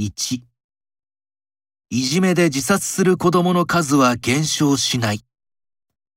[0.00, 0.40] 1
[1.90, 5.20] いじめで自殺する子供の数は減少しない。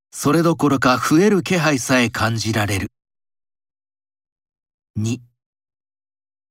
[0.09, 2.93] それどころか増える気配さえ感じられる。
[4.97, 5.19] 2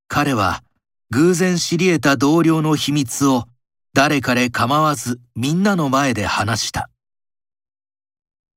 [0.08, 0.62] 彼は
[1.08, 3.46] 偶然知り得た同僚の秘密を
[3.94, 6.90] 誰彼構わずみんなの前で話した。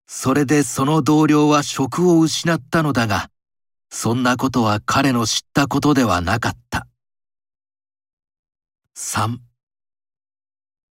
[0.06, 3.30] それでその同僚は職を失ったのだが、
[3.90, 6.88] そんなことは彼の知ったことではなかった。
[8.98, 9.40] 3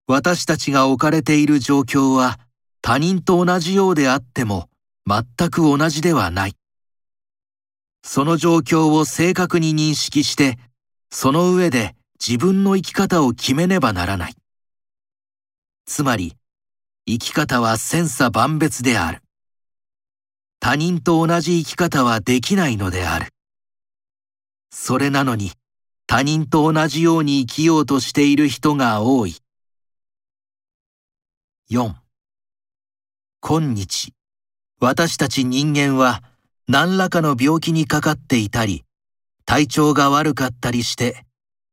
[0.05, 2.39] 私たちが置かれている状況は
[2.83, 4.69] 他人と同じようであっても
[5.07, 6.53] 全く同じではない。
[8.03, 10.59] その状況を正確に認識して、
[11.09, 14.35] その上で自分の生き方を決めねばならない。
[15.87, 16.35] つまり、
[17.07, 19.23] 生き方は千差万別である。
[20.59, 23.33] 他人と同じ生き方はできないのである。
[24.69, 25.53] それなのに、
[26.07, 29.35] 他人と同じように生きようとしている人が多い。
[31.71, 31.93] 4
[33.41, 34.13] 今日、
[34.79, 36.23] 私たち人間は
[36.67, 38.83] 何らかの病気にかかっていたり、
[39.45, 41.25] 体調が悪かったりして、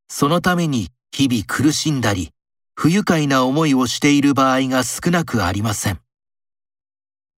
[0.08, 2.30] そのために日々苦しんだり、
[2.74, 6.00] 不愉快な思いをしている場合が少なくありません。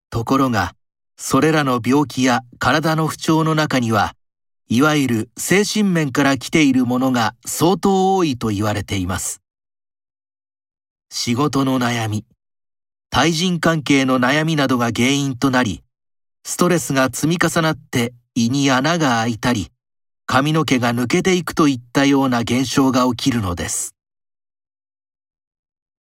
[0.09, 0.75] ところが、
[1.17, 4.15] それらの病気や体の不調の中には、
[4.67, 9.41] いわゆる精神面から来ているものが相当多いと言われています。
[11.11, 12.25] 仕事の悩み、
[13.09, 15.83] 対人関係の悩みなどが原因となり、
[16.43, 19.71] ストレスが積み重なって胃に穴が開いたり、
[20.25, 23.93] 髪の毛が抜けていくといったような現象が起きるのです。